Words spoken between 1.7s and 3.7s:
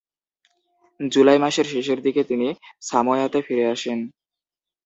শেষের দিকে তিনি সামোয়াতে ফিরে